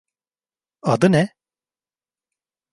[0.81, 1.35] Adı ne?